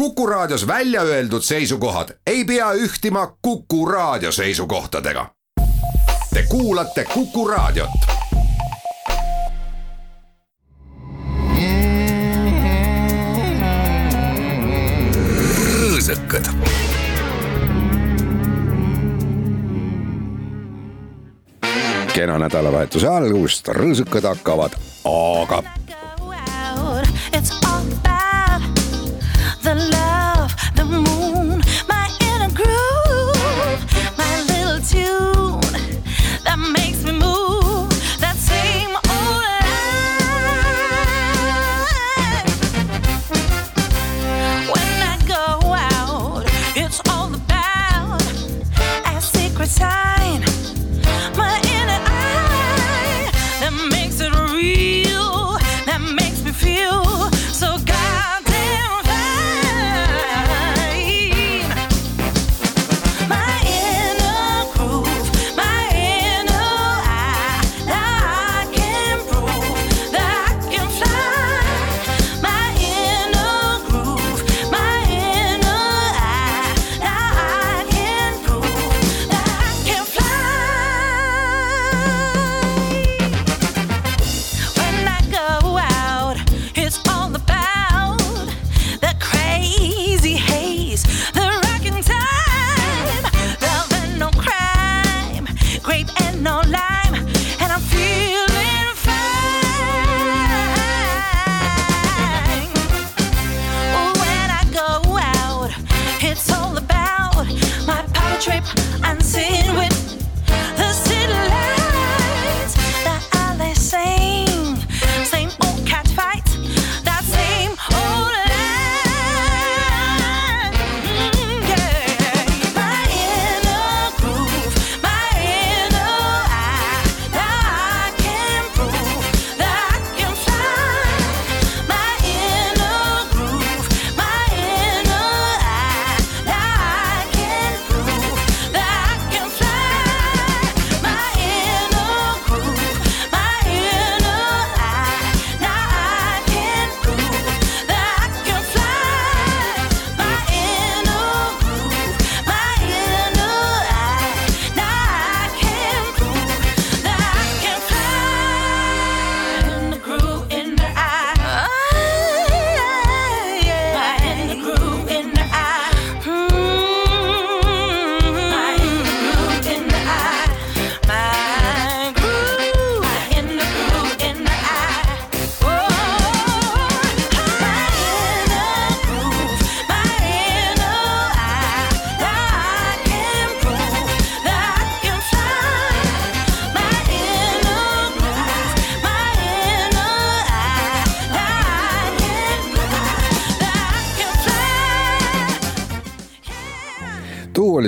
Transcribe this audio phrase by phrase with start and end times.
[0.00, 5.26] Kuku Raadios välja öeldud seisukohad ei pea ühtima Kuku Raadio seisukohtadega.
[6.34, 7.90] Te kuulate Kuku Raadiot.
[15.80, 16.48] rõõsakad.
[22.14, 25.62] kena nädalavahetuse algust, rõõsakad hakkavad, aga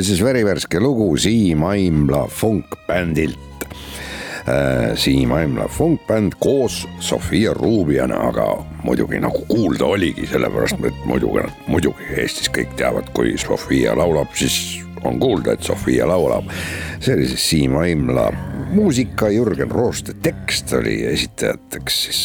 [0.03, 3.39] oli siis verivärske lugu Siim Aimla funkbändilt.
[3.63, 11.45] Äh, Siim Aimla funkbänd koos Sofia Rubiana, aga muidugi nagu kuulda oligi, sellepärast et muidugi,
[11.71, 16.51] muidugi Eestis kõik teavad, kui Sofia laulab, siis on kuulda, et Sofia laulab.
[16.99, 18.33] see oli siis Siim Aimla
[18.73, 22.25] muusika, Jürgen Rooste tekst oli esitajateks siis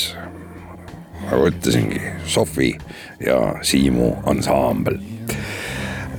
[1.28, 2.74] nagu ütlesingi, Sofi
[3.22, 4.98] ja Siimu ansambel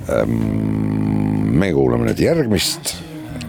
[0.09, 2.95] Ehm, me kuulame nüüd järgmist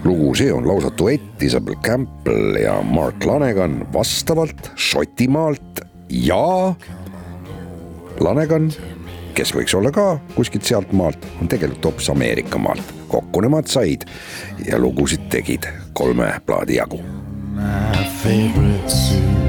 [0.04, 5.82] lugu, see on lausa duett Isabel Campbell ja Mark Lanegan vastavalt Šotimaalt
[6.12, 6.74] ja
[8.20, 8.68] Lanegan,
[9.36, 10.06] kes võiks olla ka
[10.36, 12.96] kuskilt sealtmaalt, on tegelikult hoopis Ameerika maalt.
[13.10, 14.04] kokku nemad said
[14.66, 17.02] ja lugusid tegid kolme plaadi jagu.
[17.56, 19.39] My favorite suit.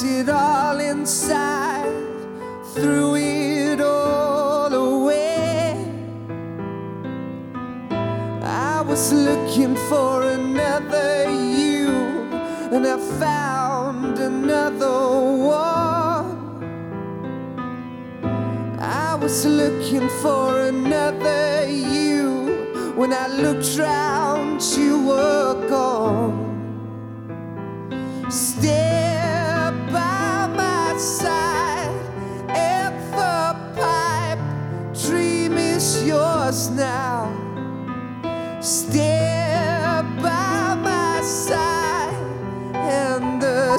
[0.00, 0.49] 记得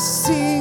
[0.02, 0.61] assim.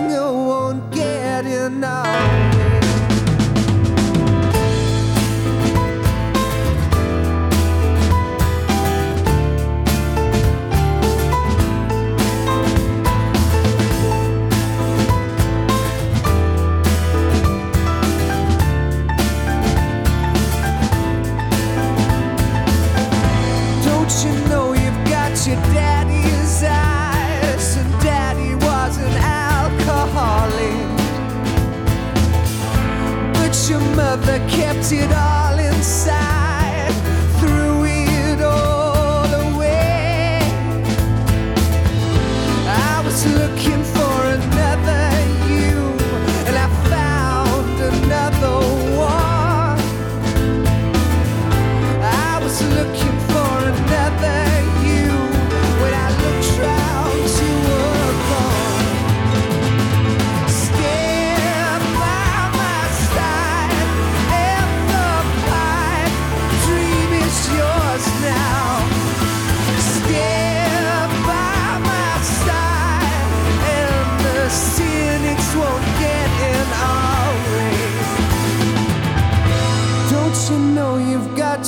[34.90, 35.39] Kept it all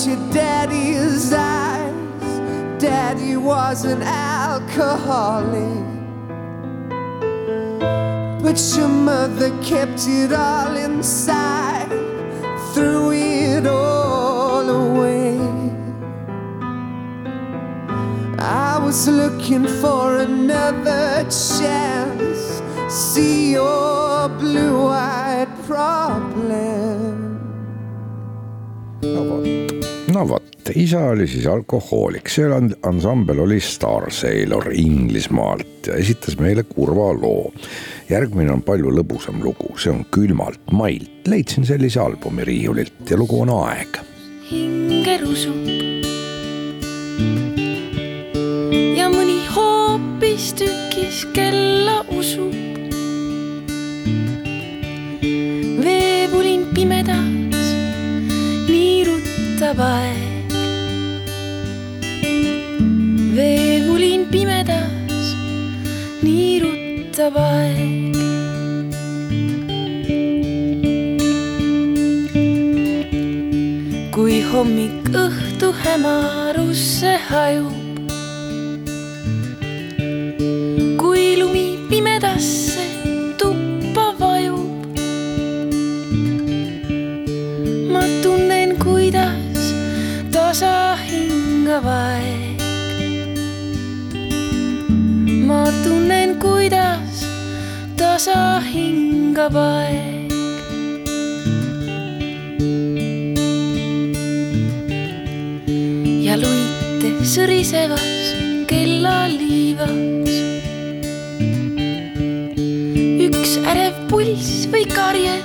[0.07, 1.93] your daddy's eyes?
[2.81, 5.83] Daddy was an alcoholic.
[8.43, 11.89] But your mother kept it all inside,
[12.75, 15.39] threw it all away.
[18.39, 22.63] I was looking for another chance.
[22.89, 27.39] See your blue eyed problem.
[29.05, 29.72] Oh, vot,
[30.13, 32.49] no vot, isa oli siis alkohoolik, see
[32.83, 37.53] ansambel oli Star Sailor Inglismaalt ja esitas meile kurva loo.
[38.11, 43.41] järgmine on palju lõbusam lugu, see on Külmalt mailt, leidsin sellise albumi riiulilt ja lugu
[43.41, 44.03] on Aeg
[44.53, 45.69] hinge rusub
[48.99, 52.59] ja mõni hoopistükkis kella usub.
[55.85, 57.42] veepulin pimedas
[59.73, 60.53] niirutab aeg.
[63.37, 65.27] veepulin pimedas
[66.23, 68.17] niirutab aeg.
[74.13, 77.82] kui hommik õhtu hämarusse hajub.
[91.73, 92.61] Hingab aeg.
[95.49, 97.23] ma tunnen, kuidas
[97.97, 100.29] tasa hingab aeg.
[106.27, 108.05] ja luite sõrisevas
[108.69, 110.37] kellaliivas.
[113.29, 115.41] üks ärev pulss või karje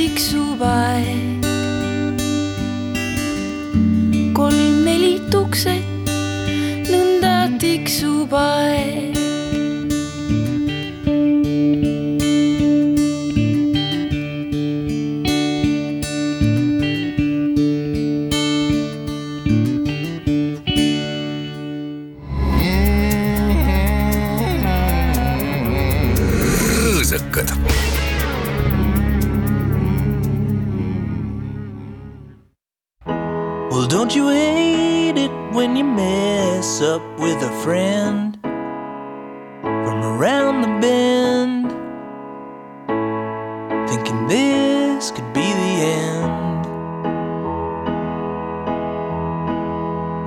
[0.00, 1.44] tiksub aeg.
[4.38, 6.08] kolm-neli tukset,
[6.88, 9.19] nõnda tiksub aeg.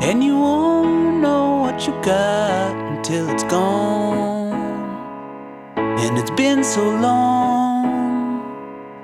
[0.05, 4.51] And you won't know what you got until it's gone.
[5.77, 8.43] And it's been so long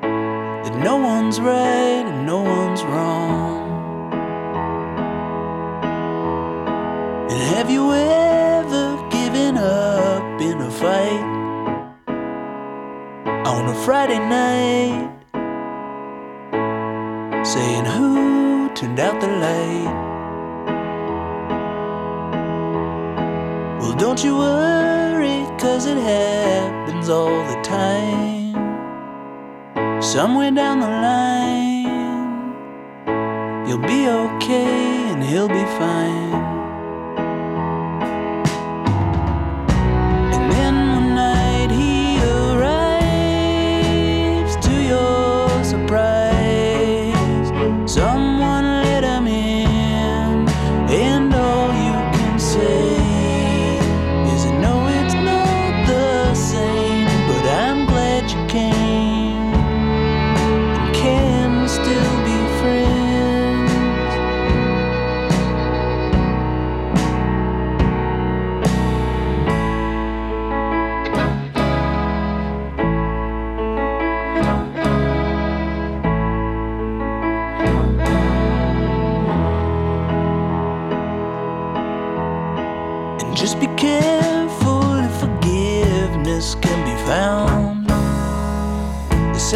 [0.02, 3.72] that no one's right and no one's wrong.
[7.32, 11.24] And have you ever given up in a fight
[13.48, 15.16] on a Friday night?
[17.46, 20.09] Saying who turned out the light?
[24.00, 28.56] Don't you worry, cause it happens all the time.
[30.02, 32.56] Somewhere down the line,
[33.68, 36.59] you'll be okay and he'll be fine.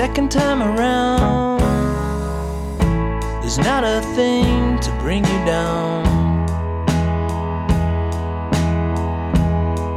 [0.07, 1.62] Second time around.
[3.39, 6.03] There's not a thing to bring you down.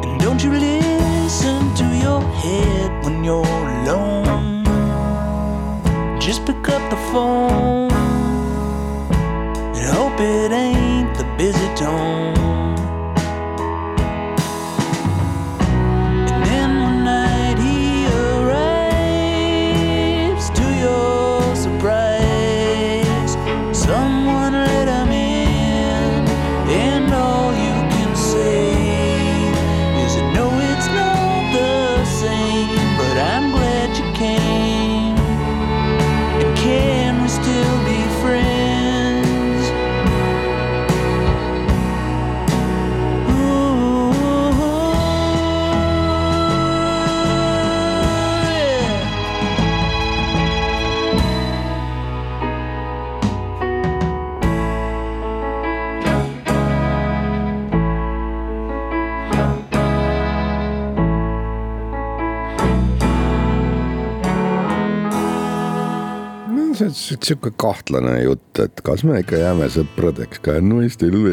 [0.05, 4.63] And don't you listen to your head when you're alone.
[6.21, 7.91] Just pick up the phone
[9.77, 12.66] and hope it ain't the busy tone.
[66.77, 71.17] See on si- sihuke kahtlane jutt, et kas me ikka jääme sõpradeks ka, no still
[71.25, 71.33] we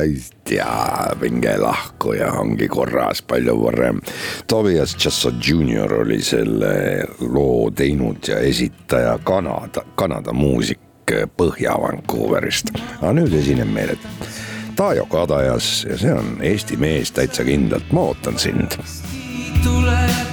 [0.00, 0.14] ei
[0.44, 4.00] tea, minge lahku ja ongi korras palju varem.
[4.46, 10.78] Tobias Jasso Junior oli selle loo teinud ja esitaja Kanada, Kanada muusik
[11.10, 13.96] Põhja-Vancouverist, aga nüüd esineb meile
[14.78, 18.78] Taajo Kadajas ja see on Eesti mees täitsa kindlalt, ma ootan sind.
[19.64, 20.29] Tuleb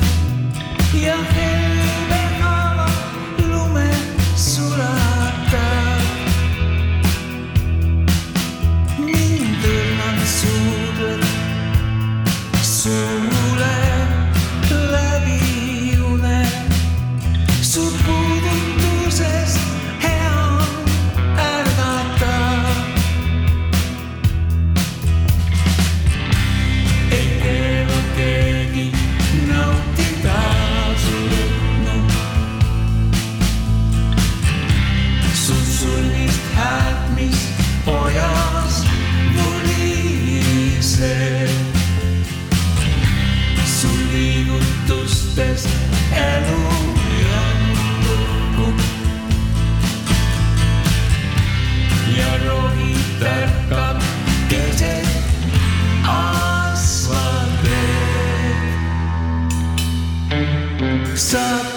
[61.28, 61.77] Stop.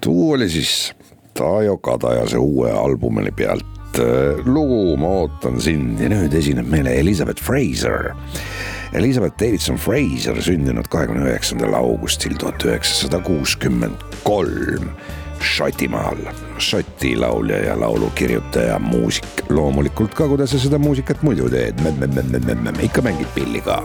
[0.00, 0.94] Tuu oli siis
[1.34, 6.00] Taajo Kadajase uue albumi pealt äh, lugu Ma ootan sind.
[6.00, 8.12] Ja nüüd esineb meile Elizabeth Fraser.
[8.92, 14.90] Elizabeth Davidson Fraser sündinud kahekümne üheksandal augustil tuhat üheksasada kuuskümmend kolm
[15.40, 16.18] Šotimaal,
[16.58, 21.80] Šoti laulja ja laulukirjutaja, muusik, loomulikult ka, kuidas sa seda muusikat muidu teed,
[22.84, 23.80] ikka mängid pilli ka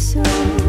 [0.00, 0.59] soul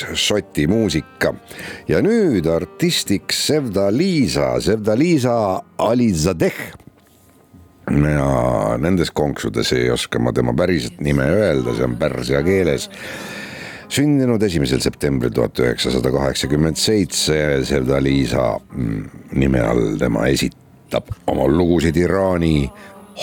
[0.00, 1.34] siis Šoti muusika.
[1.88, 5.36] Ja nüüd artistiks Sevda-Liisa, Sevda-Liisa
[5.78, 6.58] Alizadeh.
[7.86, 8.30] ja
[8.82, 12.90] nendes konksudes ei oska ma tema päriset nime öelda, see on pärsia keeles.
[13.88, 19.04] Sündinud esimesel septembril tuhat üheksasada kaheksakümmend seitse, Sevda-Liisa mm,
[19.38, 22.66] nime all tema esitab oma lugusid Iraani,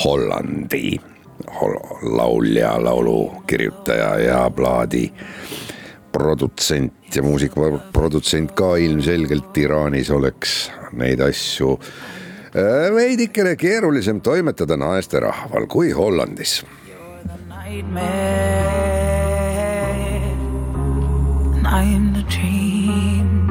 [0.04, 1.00] Hollandi.
[1.60, 1.74] Hol
[2.16, 5.10] laulja, laulukirjutaja ja plaadi
[6.14, 15.92] produtsent ja muusikaprodutsent ka ilmselgelt Iraanis oleks neid asju äh, veidikene keerulisem toimetada naisterahval kui
[15.92, 16.62] Hollandis.
[21.76, 23.50] I'm the dream.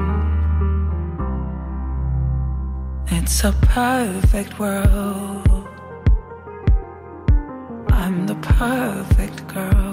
[3.10, 5.66] It's a perfect world.
[7.90, 9.91] I'm the perfect girl.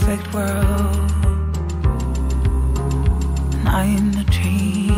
[0.00, 1.10] Perfect world.
[3.54, 4.91] And I'm the dream.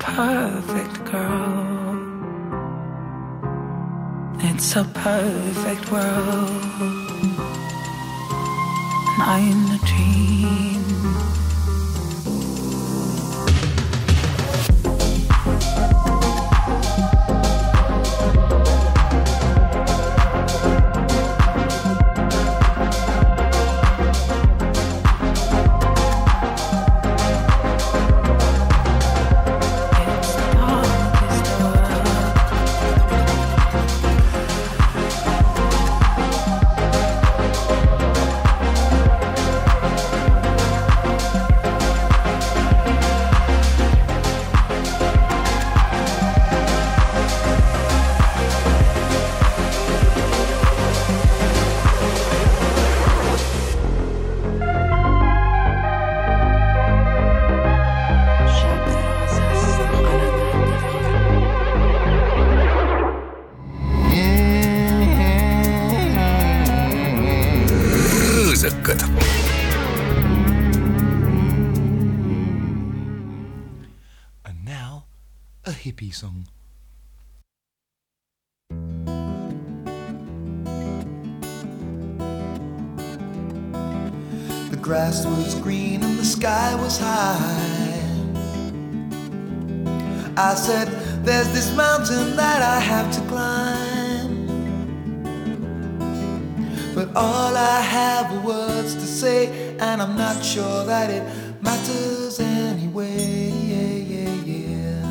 [0.00, 1.98] Perfect girl.
[4.40, 6.64] It's a perfect world.
[9.12, 10.69] And I'm the dream.
[84.90, 88.02] Grass was green and the sky was high.
[90.36, 90.88] I said,
[91.24, 94.46] There's this mountain that I have to climb.
[96.92, 101.22] But all I have are words to say, and I'm not sure that it
[101.62, 103.52] matters anyway.
[103.72, 105.02] Yeah, yeah, yeah.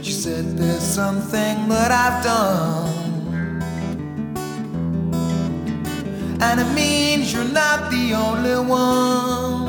[0.00, 2.91] She said, There's something that I've done.
[6.42, 9.62] and it means you're not the only one.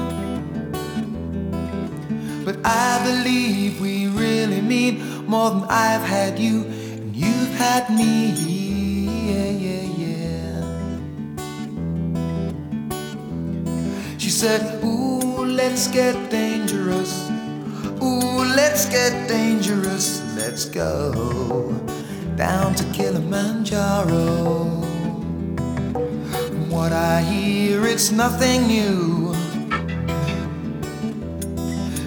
[2.43, 4.93] But I believe we really mean
[5.27, 8.33] more than I've had you and you've had me.
[9.29, 10.62] Yeah, yeah, yeah.
[14.17, 17.29] She said, Ooh, let's get dangerous.
[18.01, 20.23] Ooh, let's get dangerous.
[20.36, 21.71] Let's go
[22.36, 24.82] down to Kilimanjaro.
[26.73, 29.31] What I hear, it's nothing new.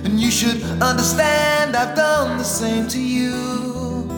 [0.05, 4.11] And you should understand I've done the same to you.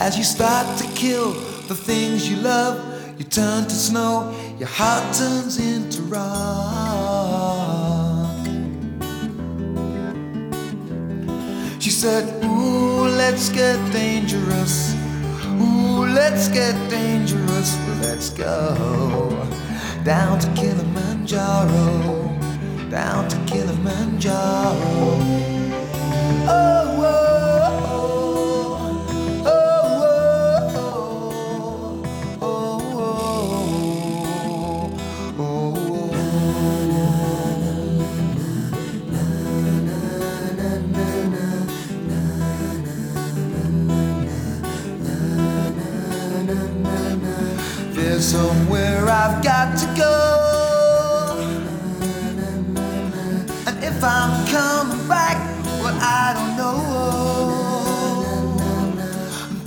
[0.00, 1.34] As you start to kill
[1.68, 2.76] the things you love,
[3.16, 6.26] you turn to snow, your heart turns into rock.
[11.80, 14.96] She said, Ooh, let's get dangerous.
[15.60, 15.85] Ooh,
[16.16, 17.76] let's get dangerous.
[18.00, 19.28] Let's go
[20.02, 21.76] down to Kilimanjaro.
[22.90, 24.72] Down to Kilimanjaro.
[26.48, 26.95] Oh,
[48.36, 50.14] somewhere I've got to go.
[53.66, 55.38] And if I'm coming back,
[55.82, 56.76] well, I don't know.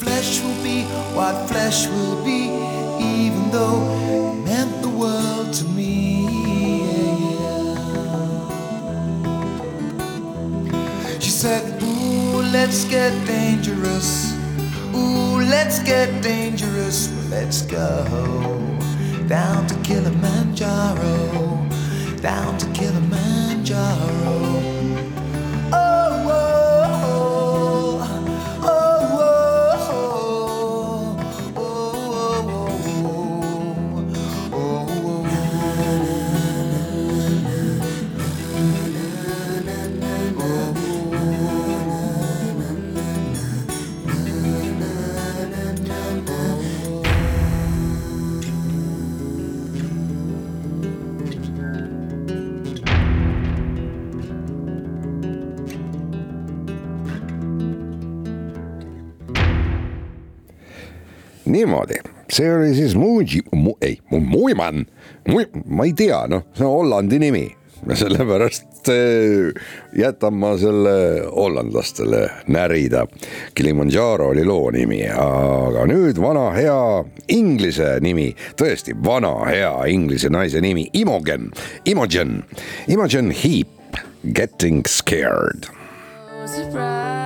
[0.03, 0.79] Flesh will be
[1.17, 2.41] what flesh will be,
[3.17, 3.81] even though
[4.15, 5.89] it meant the world to me.
[11.19, 14.09] She said, Ooh, let's get dangerous.
[14.93, 16.97] Ooh, let's get dangerous.
[17.31, 18.58] Let's go
[19.29, 21.67] down to Kilimanjaro.
[22.19, 24.68] Down to Kilimanjaro.
[61.59, 61.99] niimoodi,
[62.31, 64.85] see oli siis Muji mu,, ei, Muiman,
[65.65, 67.47] ma ei tea, noh, see on Hollandi nimi.
[67.87, 69.53] Ja sellepärast eh,
[69.95, 73.05] jätan ma selle hollandlastele närida.
[73.55, 80.59] Kilimanjaro oli loo nimi, aga nüüd vana hea inglise nimi, tõesti vana hea inglise naise
[80.61, 81.53] nimi, Imogen,
[81.87, 82.41] Imogen,
[82.91, 85.71] Imogen Heap, Getting Scared.
[86.49, 87.18] Surprised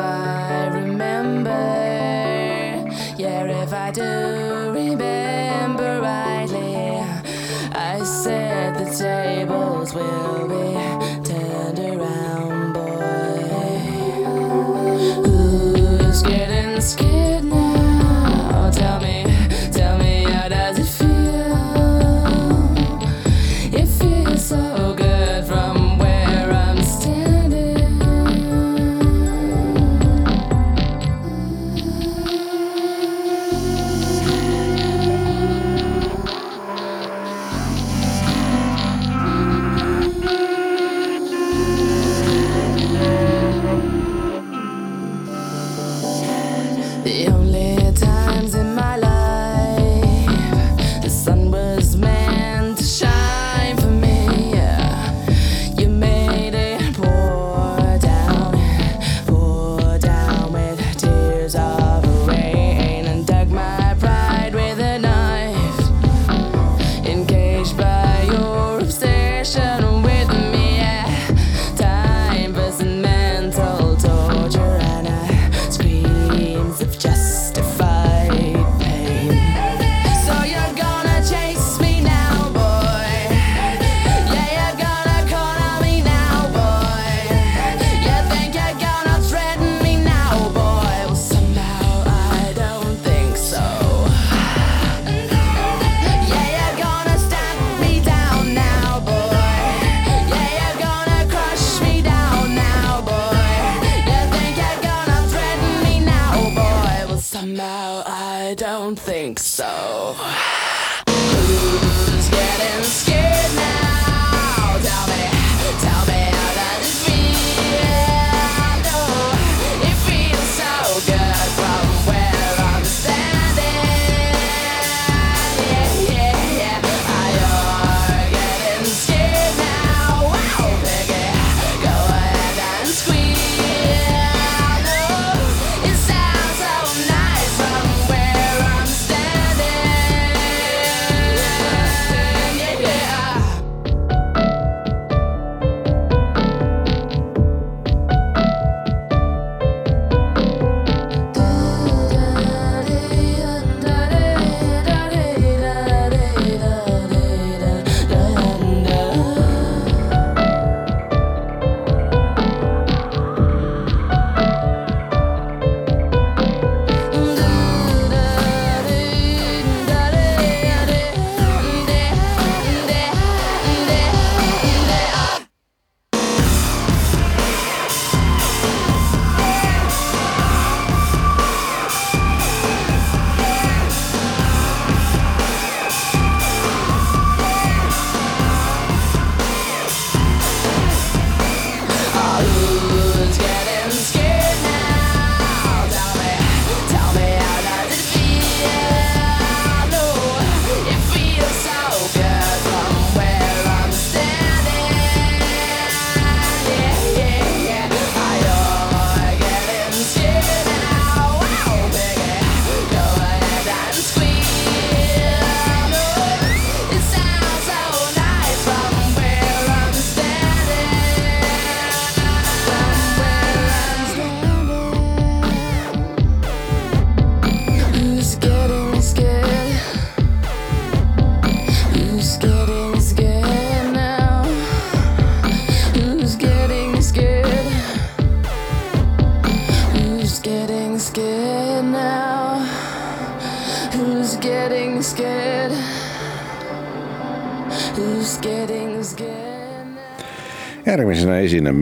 [0.00, 0.39] fire.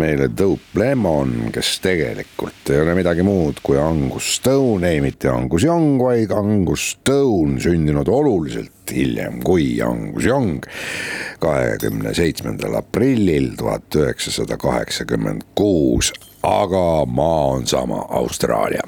[0.08, 5.66] Meile Dope Lemon, kes tegelikult ei ole midagi muud kui Angus Stone, ei mitte Angus
[5.66, 10.64] Young, vaid Angus Stone, sündinud oluliselt hiljem kui Angus Young,
[11.42, 16.14] kahekümne seitsmendal aprillil tuhat üheksasada kaheksakümmend kuus,
[16.46, 18.86] aga maa on sama, Austraalia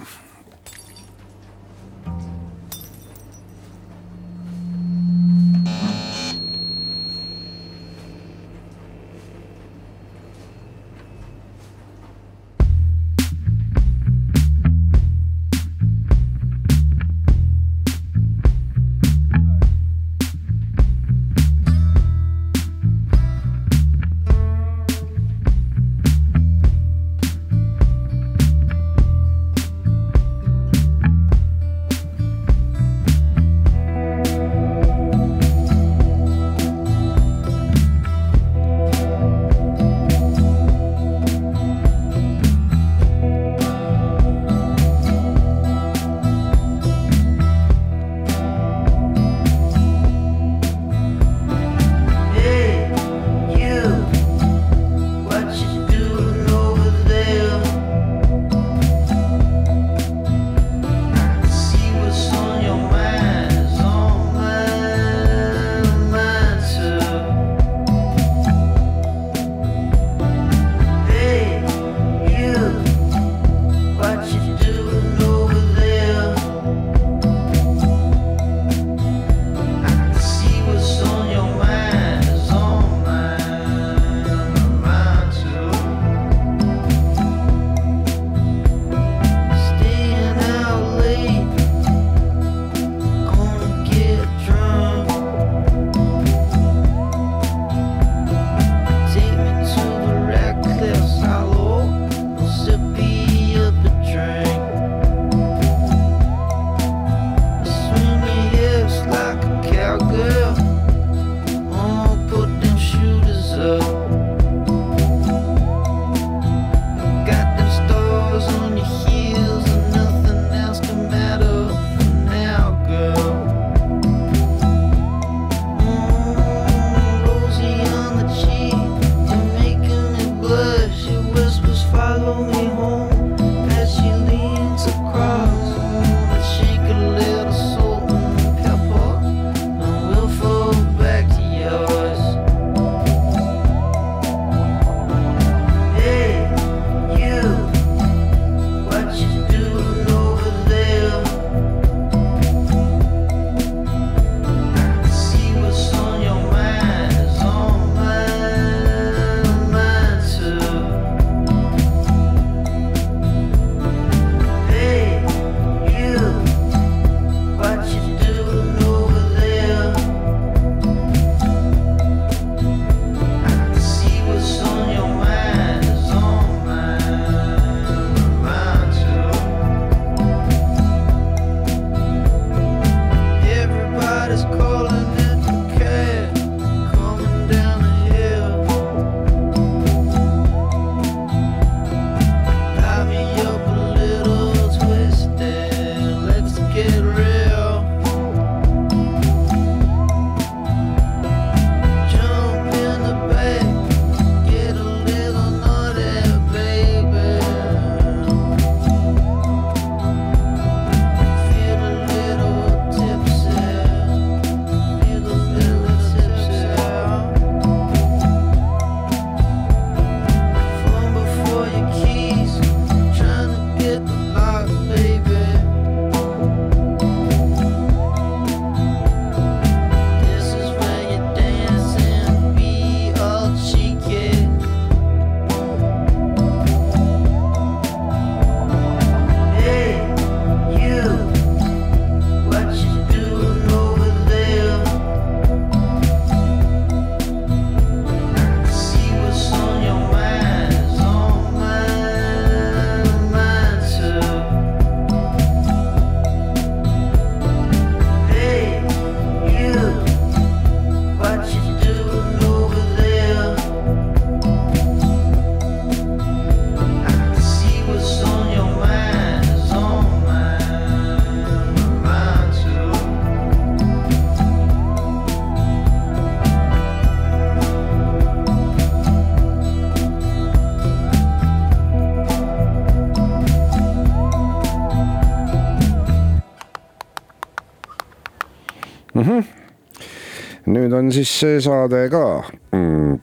[290.70, 292.24] nüüd on siis see saade ka
[292.72, 293.20] mm,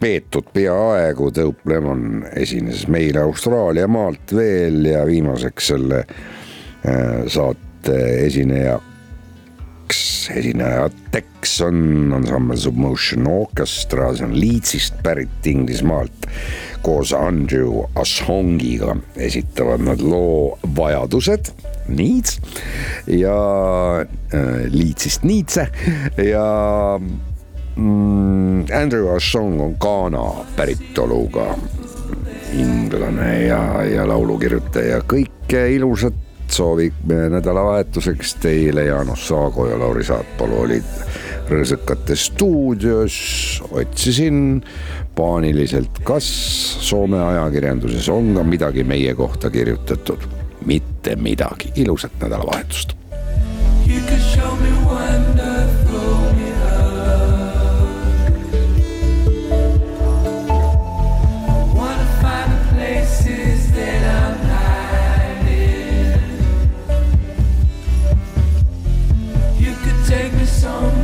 [0.00, 8.95] peetud peaaegu, Dope Lemon esines meile Austraalia maalt veel ja viimaseks selle äh, saate esinejaks,
[10.34, 16.26] esinejateks on ansambel Submotion Orchestra, see on Leedsist pärit Inglismaalt.
[16.86, 21.50] koos Andrew Ashongiga esitavad nad loo Vajadused,
[21.88, 22.38] Needs
[23.06, 23.34] ja
[24.02, 25.66] äh, Leedsist Needse
[26.16, 27.00] ja
[27.76, 31.56] mm, Andrew Ashong on Ghana päritoluga
[32.54, 40.92] inglane ja, ja laulukirjutaja, kõike ilusat soovime nädalavahetuseks teile, Jaanus Saago ja Lauri Saatpalu olid
[41.46, 43.16] Rõõsakate stuudios,
[43.70, 44.64] otsisin
[45.14, 46.26] paaniliselt, kas
[46.82, 50.26] Soome ajakirjanduses on ka midagi meie kohta kirjutatud,
[50.66, 52.96] mitte midagi, ilusat nädalavahetust
[70.56, 70.95] song.